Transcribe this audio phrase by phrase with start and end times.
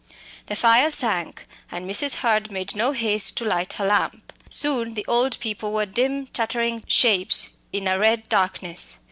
[0.47, 2.21] The fire sank, and Mrs.
[2.25, 4.33] Hurd made no haste to light her lamp.
[4.49, 8.97] Soon the old people were dim chattering shapes in a red darkness.